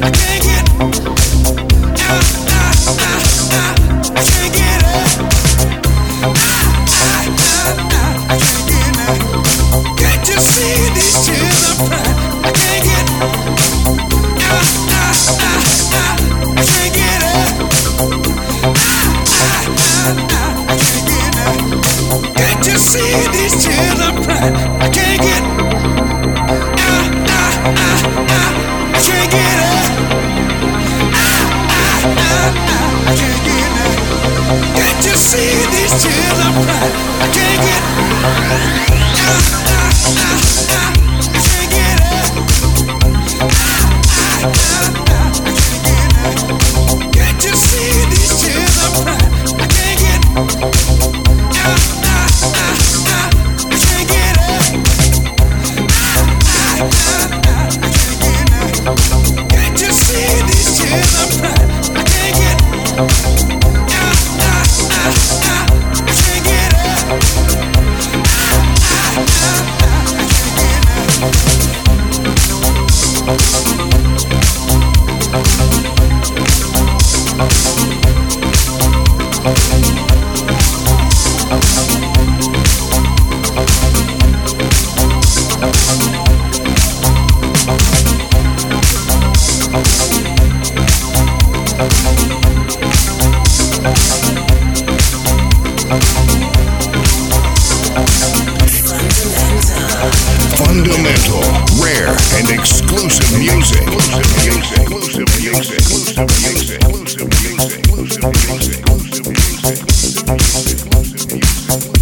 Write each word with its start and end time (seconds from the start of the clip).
I 0.00 0.12
can't 0.12 0.42
get 0.44 0.57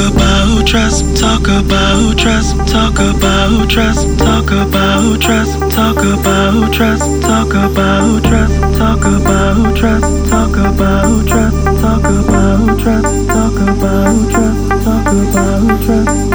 about 0.07 0.65
trust, 0.65 1.15
talk 1.17 1.47
about 1.47 2.17
trust, 2.17 2.55
talk 2.67 2.99
about 2.99 3.69
trust, 3.69 4.07
talk 4.17 4.51
about 4.51 5.21
trust, 5.21 5.59
talk 5.71 5.97
about 5.97 6.73
trust, 6.73 7.21
talk 7.21 7.53
about 7.53 8.23
trust, 8.23 8.77
talk 8.77 9.03
about 9.05 9.75
trust, 9.75 10.29
talk 10.29 10.55
about 10.57 11.27
trust, 11.27 11.81
talk 11.81 12.03
about 12.03 12.79
trust, 12.79 13.27
talk 13.27 13.55
about 13.55 14.31
trust, 14.31 14.83
talk 14.83 15.07
about 15.07 15.83
trust, 15.83 16.30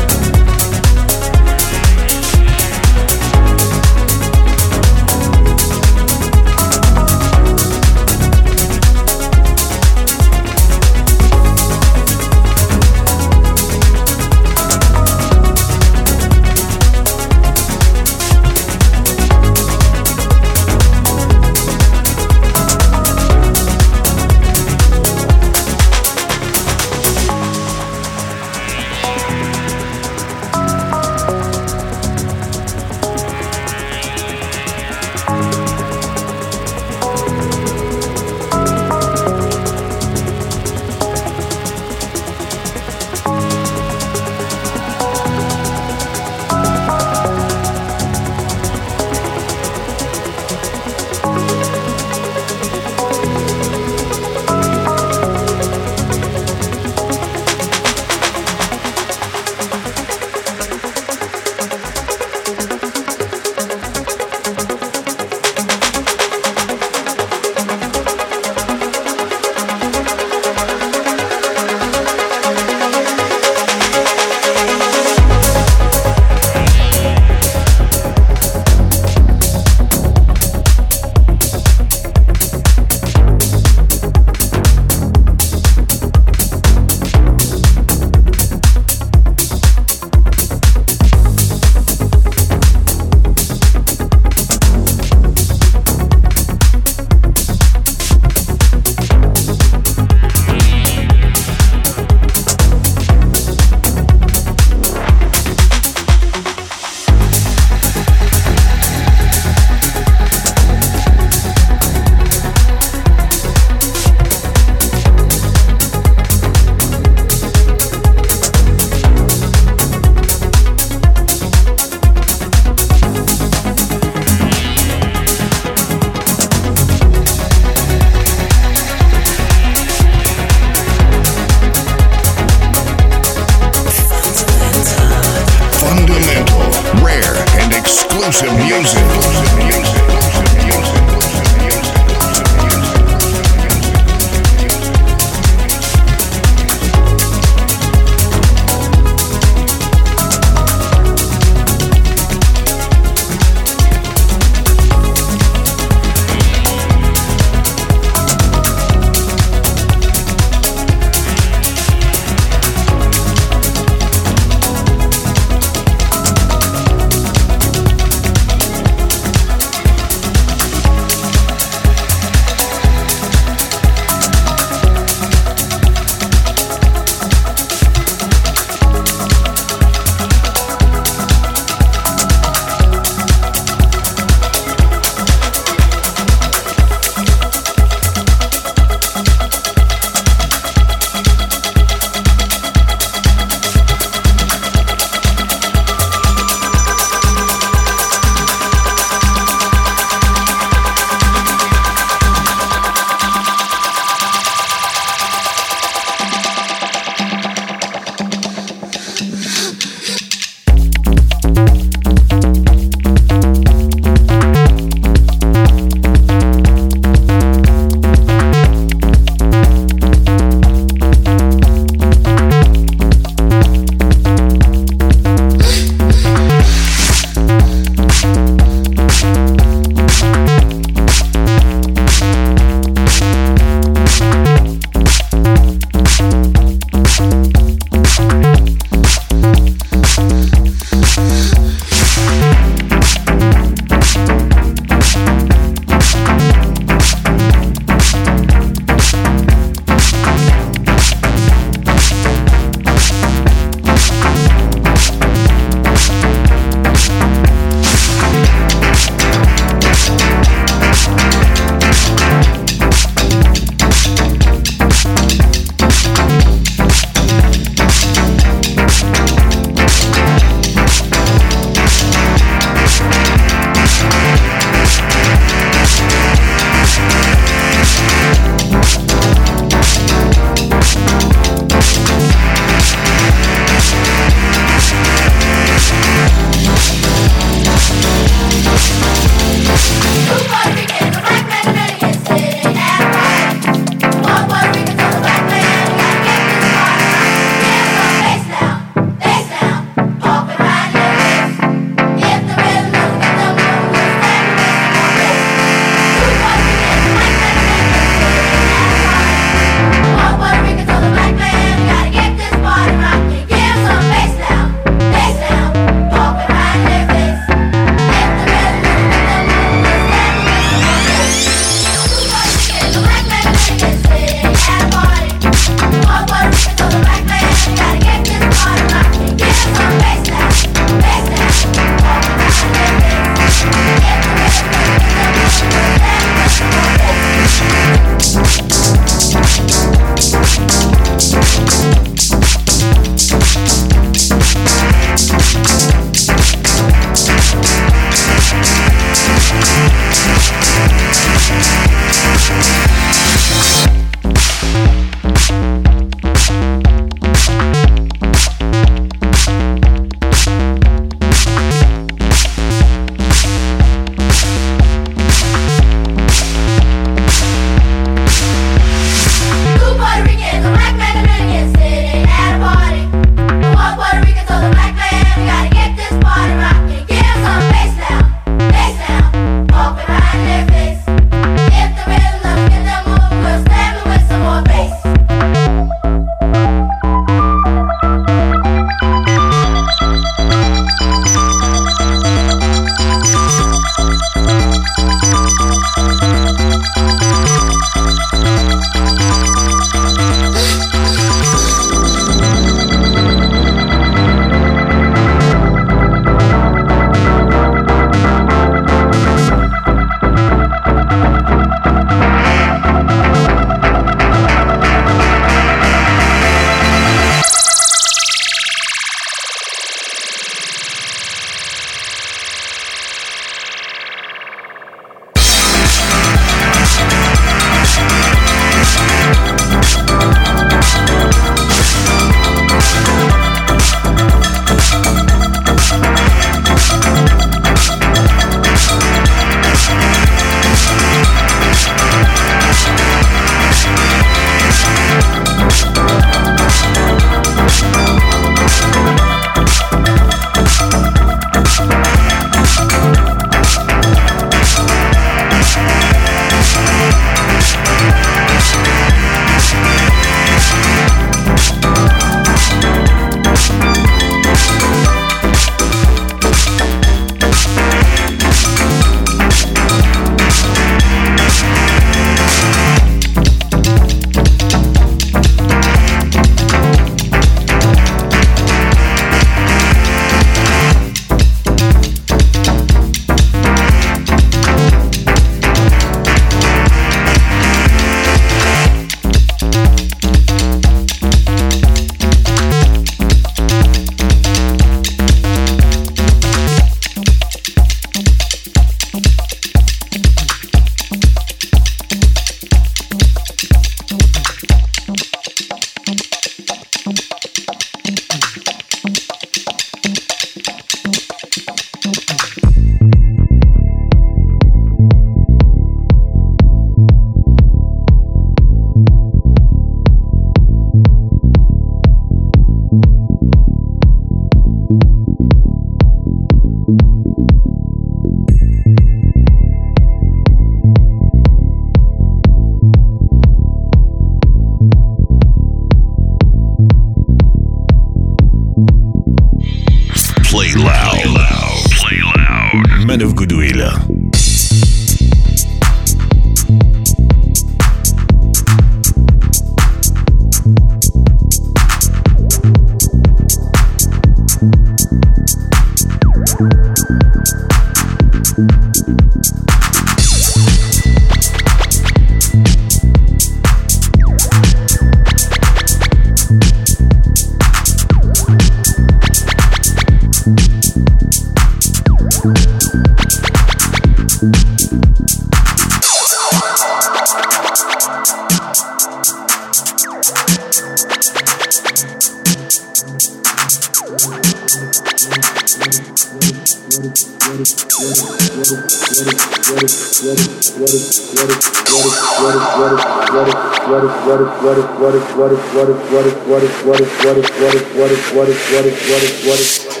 what 594.58 594.78
is 594.78 594.84
what 595.00 595.14
is 595.14 595.22
what 595.36 595.52
is 595.52 595.60
what 595.74 595.88
is 595.88 595.98
what 596.10 596.26
is 596.26 596.34
what 596.46 596.62
is 596.62 596.72
what 596.84 596.96
is 596.96 597.10
what 597.24 597.36
is 597.36 597.50
what 597.54 597.74
is 597.74 597.90
what 597.94 598.08
is 598.10 598.20
what 598.34 598.48
is 598.48 598.58
what 598.70 599.22
is 599.22 599.46
what 599.46 599.60
is 599.60 599.86
what 599.86 600.00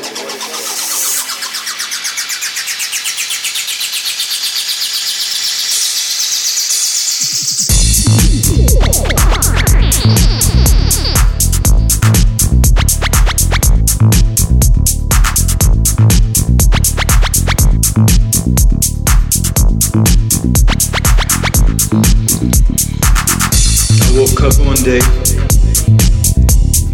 day. 24.84 25.00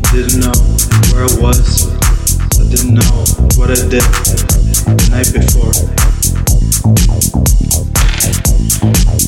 I 0.05 0.11
didn't 0.11 0.41
know 0.41 0.53
where 1.13 1.23
I 1.23 1.33
was. 1.41 1.87
I 2.59 2.65
didn't 2.69 2.95
know 2.95 3.25
what 3.55 3.71
I 3.71 3.77
did 3.87 4.03
the 4.03 5.07
night 5.11 5.31
before. 5.31 5.71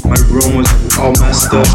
My 0.09 0.19
room 0.27 0.57
was 0.57 0.69
all 0.99 1.13
messed 1.21 1.55
up. 1.55 1.69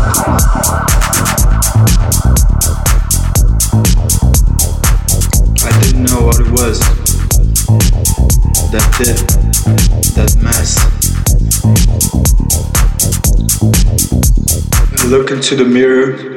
I 5.64 5.72
didn't 5.84 6.04
know 6.04 6.22
what 6.26 6.40
it 6.40 6.52
was 6.52 6.80
that 8.72 8.86
did 8.98 9.18
that 10.16 10.36
mess. 10.42 10.78
I 15.00 15.06
look 15.08 15.32
into 15.32 15.56
the 15.56 15.66
mirror 15.66 16.33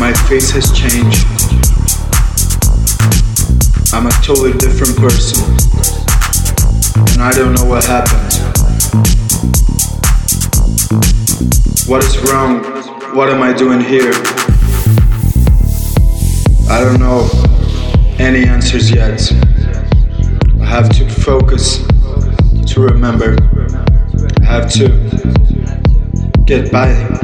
my 0.00 0.14
face 0.14 0.50
has 0.50 0.72
changed. 0.72 1.26
I'm 3.92 4.06
a 4.06 4.10
totally 4.24 4.52
different 4.56 4.96
person, 4.96 5.44
and 7.12 7.22
I 7.22 7.30
don't 7.32 7.52
know 7.52 7.66
what 7.66 7.84
happened. 7.84 8.32
What 11.86 12.02
is 12.02 12.16
wrong? 12.30 12.64
What 13.14 13.28
am 13.28 13.42
I 13.42 13.52
doing 13.52 13.82
here? 13.82 14.14
I 16.70 16.80
don't 16.82 16.98
know 16.98 17.28
any 18.18 18.46
answers 18.46 18.90
yet. 18.90 19.30
I 20.62 20.64
have 20.64 20.88
to 20.96 21.06
focus 21.10 21.84
to 22.72 22.80
remember. 22.80 23.36
I 24.40 24.44
have 24.46 24.72
to 24.72 24.88
get 26.46 26.72
by. 26.72 27.20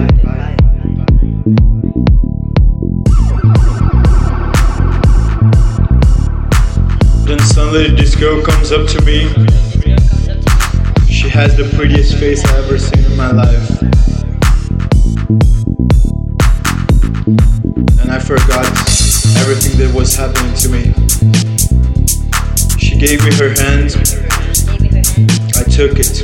Suddenly 7.66 7.96
this 7.96 8.14
girl 8.14 8.40
comes 8.42 8.70
up 8.70 8.87
to 8.87 9.02
me. 9.02 9.29
She 11.11 11.29
has 11.29 11.57
the 11.57 11.68
prettiest 11.74 12.16
face 12.16 12.44
I 12.44 12.59
ever 12.59 12.79
seen 12.79 13.05
in 13.05 13.16
my 13.16 13.33
life. 13.33 13.83
And 18.00 18.11
I 18.11 18.18
forgot 18.20 18.66
everything 19.38 19.79
that 19.79 19.92
was 19.94 20.14
happening 20.14 20.55
to 20.62 20.68
me. 20.68 20.92
She 22.79 22.96
gave 22.98 23.24
me 23.24 23.35
her 23.35 23.50
hand. 23.61 23.96
I 25.57 25.64
took 25.68 25.98
it. 25.98 26.22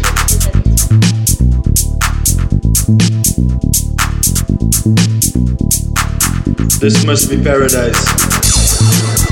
This 6.80 7.04
must 7.04 7.30
be 7.30 7.42
paradise. 7.42 9.31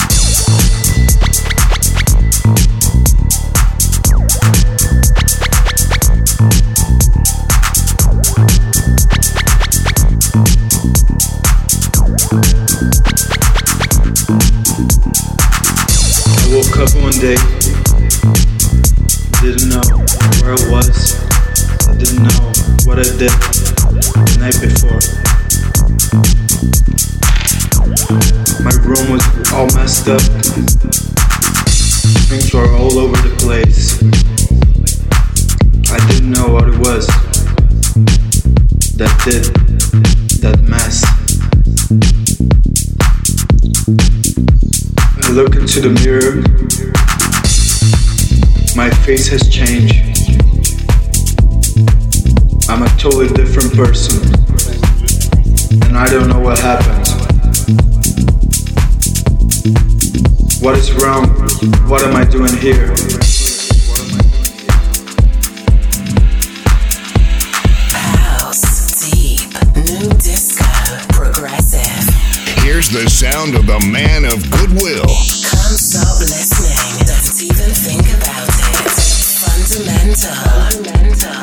I 0.31 0.35
woke 16.53 16.77
up 16.77 16.95
one 16.95 17.11
day. 17.19 17.35
Didn't 19.41 19.67
know 19.67 19.83
where 20.39 20.53
I 20.53 20.61
was. 20.71 21.19
I 21.87 21.93
didn't 21.97 22.23
know 22.23 22.53
what 22.85 22.99
I 22.99 23.03
did 23.19 23.33
the 24.15 24.37
night 24.39 24.55
before. 24.61 25.01
My 28.63 28.71
room 28.83 29.11
was 29.11 29.51
all 29.51 29.67
messed 29.75 30.07
up. 30.07 30.21
Things 32.29 32.53
were 32.53 32.69
all 32.75 32.97
over 32.99 33.17
the 33.17 33.35
place. 33.37 34.01
I 35.91 35.99
didn't 36.07 36.31
know 36.31 36.47
what 36.53 36.67
it 36.69 36.77
was 36.79 37.07
that 38.97 39.11
did 39.25 39.43
that 40.41 40.61
mess. 40.69 41.03
I 45.23 45.31
look 45.31 45.55
into 45.55 45.81
the 45.81 45.89
mirror 46.03 46.41
my 48.75 48.89
face 48.89 49.27
has 49.27 49.49
changed. 49.49 49.95
I'm 52.69 52.83
a 52.83 52.89
totally 52.97 53.27
different 53.27 53.73
person. 53.73 54.23
And 55.85 55.97
I 55.97 56.07
don't 56.09 56.29
know 56.29 56.39
what 56.39 56.57
happened. 56.57 57.10
What 60.61 60.77
is 60.77 60.93
wrong? 60.93 61.27
What 61.89 62.03
am 62.03 62.15
I 62.15 62.23
doing 62.23 62.55
here? 62.57 62.87
House, 67.91 69.01
deep, 69.01 69.49
new 69.75 70.07
disco, 70.19 70.63
progressive. 71.09 72.07
Here's 72.63 72.89
the 72.89 73.09
sound 73.09 73.55
of 73.55 73.65
the 73.65 73.79
man 73.91 74.23
of 74.23 74.49
goodwill. 74.51 75.03
Can't 75.03 75.75
stop 75.75 76.19
listening, 76.19 77.05
don't 77.05 77.41
even 77.41 77.73
think 77.73 78.07
about 78.15 78.47
it. 78.47 78.91
Fundamental. 79.41 81.40